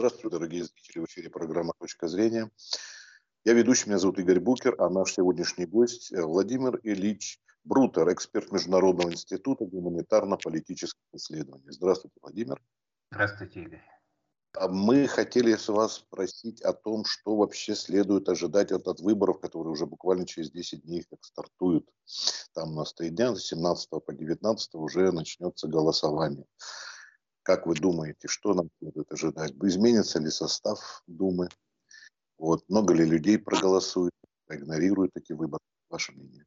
[0.00, 1.00] Здравствуйте, дорогие зрители.
[1.00, 2.50] В эфире программа «Точка зрения».
[3.44, 8.50] Я ведущий, меня зовут Игорь Букер, а наш сегодняшний гость э, Владимир Ильич Брутер, эксперт
[8.50, 11.70] Международного института гуманитарно-политических исследований.
[11.70, 12.62] Здравствуйте, Владимир.
[13.10, 13.82] Здравствуйте, Игорь.
[14.54, 19.38] А мы хотели с вас спросить о том, что вообще следует ожидать от, от выборов,
[19.38, 21.86] которые уже буквально через 10 дней как стартуют.
[22.54, 26.46] Там у нас три дня, с 17 по 19 уже начнется голосование.
[27.50, 29.50] Как вы думаете, что нам следует ожидать?
[29.60, 31.48] Изменится ли состав Думы?
[32.38, 32.62] Вот.
[32.68, 34.12] Много ли людей проголосует,
[34.48, 35.58] игнорируют эти выборы?
[35.90, 36.44] Ваше мнение.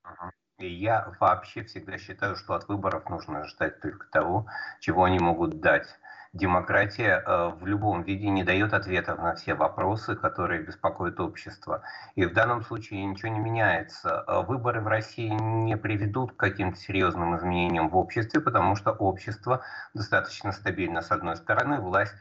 [0.60, 4.46] Я вообще всегда считаю, что от выборов нужно ждать только того,
[4.80, 5.88] чего они могут дать
[6.34, 11.84] демократия э, в любом виде не дает ответов на все вопросы, которые беспокоят общество.
[12.16, 14.24] И в данном случае ничего не меняется.
[14.28, 19.62] Э, выборы в России не приведут к каким-то серьезным изменениям в обществе, потому что общество
[19.94, 22.16] достаточно стабильно с одной стороны, власть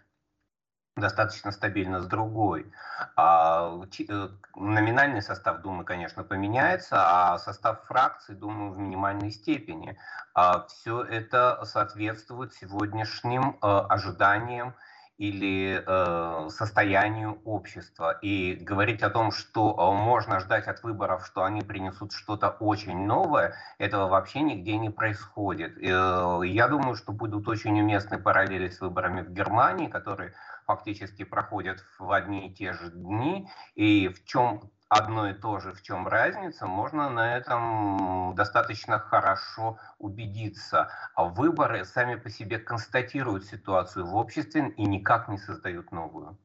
[0.97, 2.71] достаточно стабильно с другой.
[3.17, 9.97] А, э, номинальный состав Думы, конечно, поменяется, а состав фракций, думаю, в минимальной степени.
[10.35, 14.75] А, все это соответствует сегодняшним э, ожиданиям
[15.23, 18.19] или э, состоянию общества.
[18.23, 23.55] И говорить о том, что можно ждать от выборов, что они принесут что-то очень новое,
[23.79, 25.81] этого вообще нигде не происходит.
[25.81, 30.35] Я думаю, что будут очень уместны параллели с выборами в Германии, которые
[30.67, 35.73] фактически проходят в одни и те же дни, и в чем одно и то же,
[35.73, 40.91] в чем разница, можно на этом достаточно хорошо убедиться.
[41.15, 46.39] А выборы сами по себе констатируют ситуацию в обществе и никак не создают новую.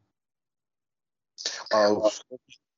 [1.73, 1.89] А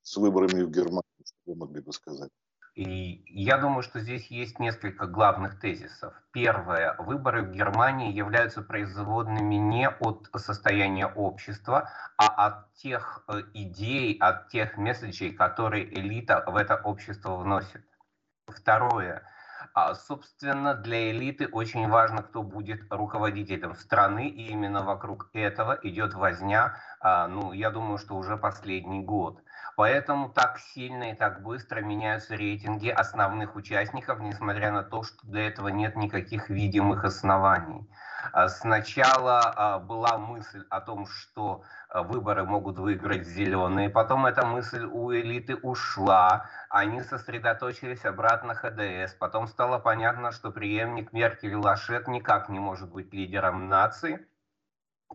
[0.01, 2.31] с выборами в Германии, что вы могли бы сказать?
[2.79, 6.13] И я думаю, что здесь есть несколько главных тезисов.
[6.31, 6.95] Первое.
[6.97, 14.47] Выборы в Германии являются производными не от состояния общества, а от тех э, идей, от
[14.47, 17.83] тех месседжей, которые элита в это общество вносит.
[18.47, 19.23] Второе.
[19.73, 26.13] А, собственно, для элиты очень важно, кто будет руководителем страны, и именно вокруг этого идет
[26.13, 29.41] возня, а, ну, я думаю, что уже последний год.
[29.79, 35.47] Поэтому так сильно и так быстро меняются рейтинги основных участников, несмотря на то, что для
[35.47, 37.89] этого нет никаких видимых оснований.
[38.33, 44.45] А сначала а, была мысль о том, что а, выборы могут выиграть зеленые, потом эта
[44.45, 52.09] мысль у элиты ушла, они сосредоточились обратно ХДС, потом стало понятно, что преемник Меркель Лашет
[52.09, 54.27] никак не может быть лидером нации,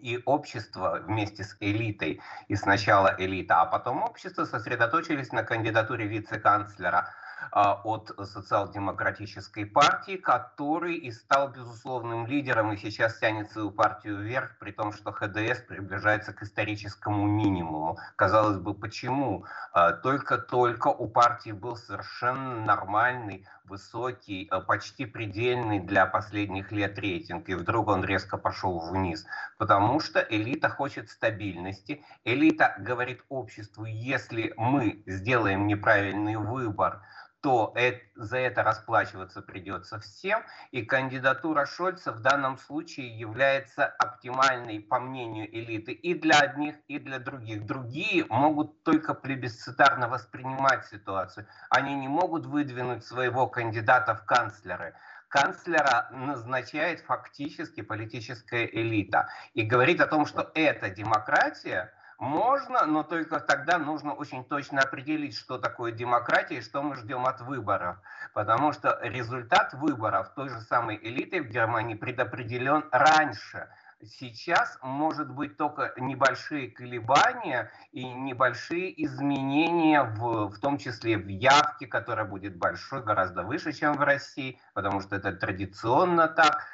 [0.00, 7.08] и общество вместе с элитой, и сначала элита, а потом общество сосредоточились на кандидатуре вице-канцлера
[7.52, 14.72] от социал-демократической партии, который и стал безусловным лидером и сейчас тянет свою партию вверх, при
[14.72, 17.98] том, что ХДС приближается к историческому минимуму.
[18.16, 19.44] Казалось бы, почему?
[19.72, 27.48] А, только-только у партии был совершенно нормальный, высокий, а, почти предельный для последних лет рейтинг,
[27.48, 29.26] и вдруг он резко пошел вниз.
[29.58, 32.04] Потому что элита хочет стабильности.
[32.24, 37.02] Элита говорит обществу, если мы сделаем неправильный выбор,
[37.44, 44.80] то это, за это расплачиваться придется всем, и кандидатура Шольца в данном случае является оптимальной,
[44.80, 47.66] по мнению элиты, и для одних, и для других.
[47.66, 51.46] Другие могут только плебисцитарно воспринимать ситуацию.
[51.68, 54.94] Они не могут выдвинуть своего кандидата в канцлеры
[55.28, 63.40] канцлера назначает фактически политическая элита и говорит о том, что эта демократия можно, но только
[63.40, 67.96] тогда нужно очень точно определить, что такое демократия и что мы ждем от выборов.
[68.32, 73.68] Потому что результат выборов той же самой элиты в Германии предопределен раньше.
[74.02, 81.86] Сейчас может быть только небольшие колебания и небольшие изменения, в, в том числе в явке,
[81.86, 86.66] которая будет большой, гораздо выше, чем в России, потому что это традиционно так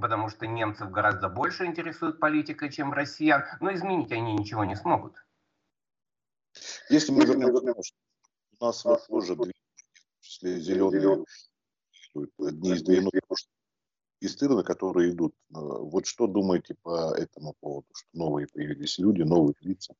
[0.00, 5.14] потому что немцев гораздо больше интересует политика, чем россиян, но изменить они ничего не смогут.
[6.88, 7.94] Если мы вернемся,
[8.60, 9.50] у нас вот тоже, в
[10.20, 11.24] числе зеленые,
[12.38, 13.02] одни из две
[14.20, 15.34] из стырны, которые идут.
[15.50, 19.94] Вот что думаете по этому поводу, что новые появились люди, новые лица?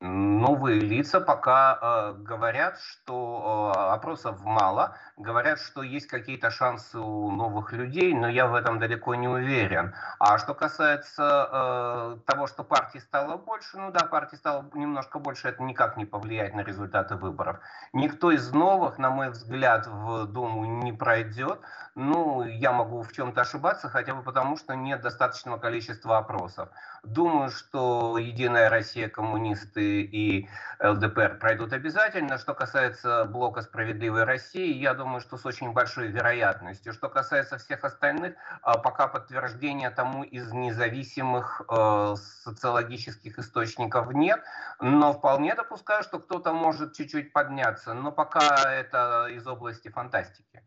[0.00, 7.32] Новые лица пока э, говорят, что э, опросов мало, говорят, что есть какие-то шансы у
[7.32, 9.96] новых людей, но я в этом далеко не уверен.
[10.20, 15.48] А что касается э, того, что партий стало больше, ну да, партий стало немножко больше,
[15.48, 17.58] это никак не повлияет на результаты выборов.
[17.92, 21.58] Никто из новых, на мой взгляд, в Думу не пройдет.
[21.96, 26.68] Ну, я могу в чем-то ошибаться, хотя бы потому, что нет достаточного количества опросов.
[27.02, 30.48] Думаю, что Единая Россия, коммунисты и
[30.80, 32.38] ЛДПР пройдут обязательно.
[32.38, 36.92] Что касается блока «Справедливой России», я думаю, что с очень большой вероятностью.
[36.92, 44.42] Что касается всех остальных, а, пока подтверждения тому из независимых э, социологических источников нет,
[44.80, 50.62] но вполне допускаю, что кто-то может чуть-чуть подняться, но пока это из области фантастики.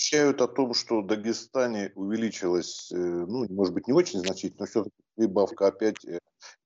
[0.00, 4.66] Сообщают о том, что в Дагестане увеличилась, э, ну, может быть, не очень значительно, но
[4.66, 6.18] все-таки прибавка опять э,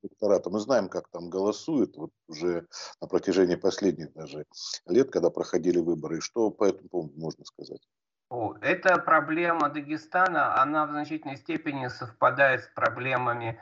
[0.04, 0.50] электората.
[0.50, 2.68] Мы знаем, как там голосуют, вот уже
[3.00, 4.44] на протяжении последних даже
[4.86, 6.18] лет, когда проходили выборы.
[6.18, 7.80] И что по этому поводу можно сказать?
[8.62, 13.58] Эта проблема Дагестана, она в значительной степени совпадает с проблемами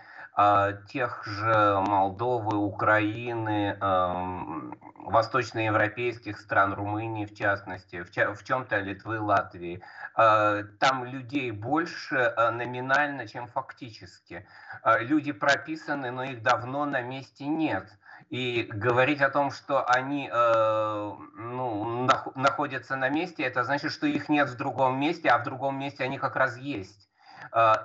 [0.89, 4.73] тех же Молдовы, Украины, э,
[5.05, 9.83] восточноевропейских стран, Румынии в частности, в, чем-то Литвы, Латвии.
[10.17, 14.47] Э, там людей больше э, номинально, чем фактически.
[14.85, 17.91] Э, люди прописаны, но их давно на месте нет.
[18.31, 24.31] И говорить о том, что они э, ну, находятся на месте, это значит, что их
[24.31, 27.12] нет в другом месте, а в другом месте они как раз есть.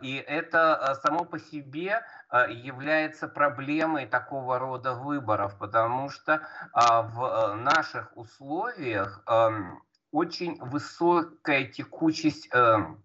[0.01, 6.41] И это само по себе Э, является проблемой такого рода выборов, потому что
[6.73, 9.23] а, в наших условиях
[10.11, 13.03] очень высокая текучесть эм,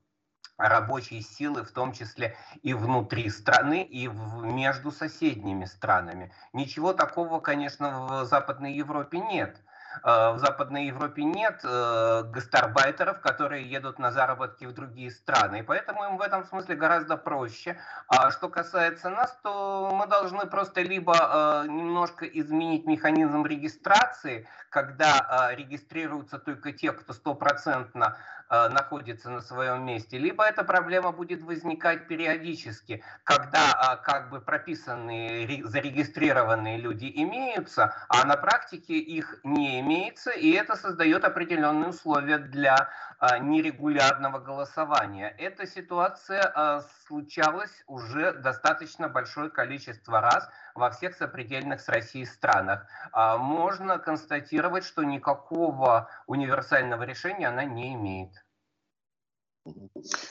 [0.56, 6.32] рабочей силы, в том числе и внутри страны, и между соседними странами.
[6.52, 9.60] Ничего такого, конечно, в Западной Европе нет.
[10.04, 15.60] Э, в Западной Европе нет э, гастарбайтеров, которые едут на заработки в другие страны.
[15.60, 17.78] И поэтому им в этом смысле гораздо проще.
[18.08, 25.52] А что касается нас, то мы должны просто либо э, немножко изменить механизм регистрации, когда
[25.54, 28.16] регистрируются только те, кто стопроцентно
[28.54, 34.42] Э, находится на своем месте, либо эта проблема будет возникать периодически, когда а, как бы
[34.42, 42.38] прописанные, зарегистрированные люди имеются, а на практике их не имеется, и это создает определенные условия
[42.38, 45.34] для а, нерегулярного голосования.
[45.38, 52.86] Эта ситуация а, случалась уже достаточно большое количество раз во всех сопредельных с Россией странах.
[53.12, 58.32] Можно констатировать, что никакого универсального решения она не имеет.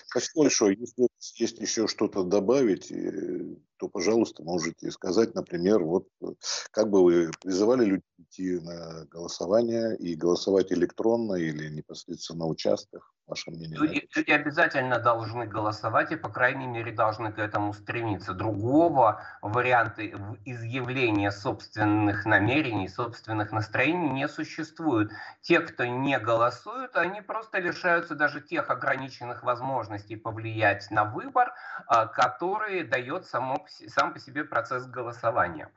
[0.08, 0.78] Спасибо большое.
[0.78, 6.08] Если есть еще что-то добавить, э, то, пожалуйста, можете сказать, например, вот
[6.70, 13.14] как бы вы призывали людей идти на голосование и голосовать электронно или непосредственно на участках?
[13.28, 13.78] Ваше мнение?
[13.78, 18.34] Люди, люди обязательно должны голосовать и, по крайней мере, должны к этому стремиться.
[18.34, 20.06] Другого варианта
[20.44, 25.12] изъявления собственных намерений, собственных настроений не существует.
[25.42, 31.54] Те, кто не голосуют, они просто лишаются даже тех ограниченных возможностей повлиять на выбор,
[31.88, 35.70] а, которые дает само, сам по себе процесс голосования.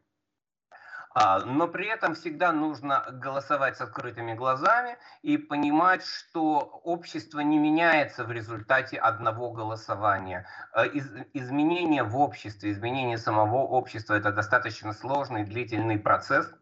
[1.17, 7.57] А, но при этом всегда нужно голосовать с открытыми глазами и понимать, что общество не
[7.57, 10.45] меняется в результате одного голосования.
[10.73, 16.53] А, из, изменение в обществе, изменение самого общества– это достаточно сложный, длительный процесс,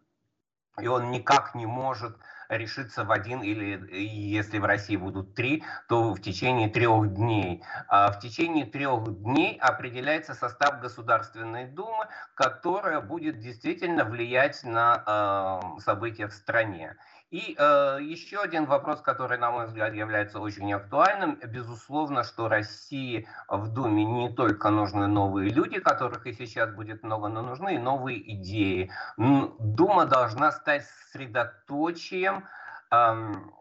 [0.79, 2.19] и он никак не может
[2.57, 7.63] решится в один или если в России будут три, то в течение трех дней.
[7.89, 15.81] А в течение трех дней определяется состав Государственной Думы, которая будет действительно влиять на э,
[15.81, 16.97] события в стране.
[17.32, 21.41] И э, еще один вопрос, который, на мой взгляд, является очень актуальным.
[21.43, 27.29] Безусловно, что России в Думе не только нужны новые люди, которых и сейчас будет много,
[27.29, 28.91] но нужны и новые идеи.
[29.17, 32.44] Дума должна стать средоточием
[32.91, 33.55] эм,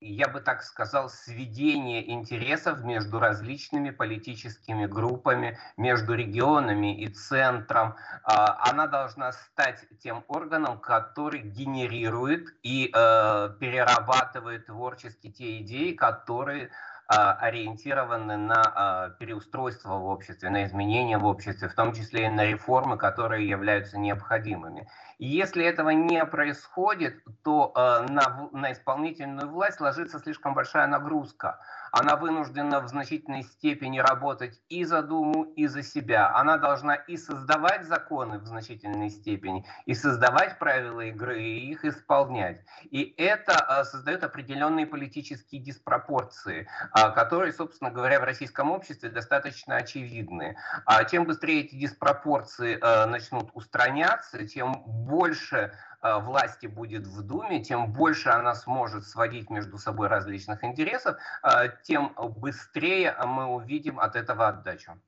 [0.00, 7.96] я бы так сказал, сведение интересов между различными политическими группами, между регионами и центром.
[8.24, 16.70] А, она должна стать тем органом, который генерирует и э, перерабатывает творчески те идеи, которые
[17.10, 22.44] ориентированы на а, переустройство в обществе, на изменения в обществе, в том числе и на
[22.44, 24.88] реформы, которые являются необходимыми.
[25.18, 31.58] И если этого не происходит, то а, на, на исполнительную власть ложится слишком большая нагрузка.
[31.92, 36.34] Она вынуждена в значительной степени работать и за Думу, и за себя.
[36.34, 42.64] Она должна и создавать законы в значительной степени, и создавать правила игры, и их исполнять.
[42.90, 49.76] И это а, создает определенные политические диспропорции, а, которые, собственно говоря, в российском обществе достаточно
[49.76, 50.56] очевидны.
[50.84, 57.92] А чем быстрее эти диспропорции а, начнут устраняться, тем больше власти будет в Думе, тем
[57.92, 64.48] больше она сможет сводить между собой различных интересов, э, тем быстрее мы увидим от этого
[64.48, 65.00] отдачу.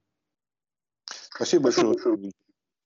[1.07, 2.33] Спасибо большое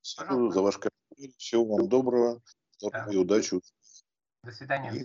[0.03, 1.35] Спасибо за ваш комментарий.
[1.37, 2.41] Всего вам доброго.
[2.81, 3.09] Да.
[3.11, 3.61] И удачи.
[4.45, 4.93] До свидания.
[4.95, 5.05] И...